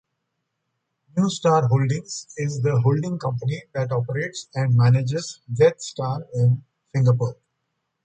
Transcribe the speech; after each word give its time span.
Newstar 1.15 1.67
Holdings 1.69 2.33
is 2.35 2.63
the 2.63 2.81
holding 2.81 3.19
company 3.19 3.61
that 3.75 3.91
operates 3.91 4.49
and 4.55 4.75
manages 4.75 5.41
Jetstar 5.53 6.23
in 6.33 6.63
Singapore. 6.95 7.35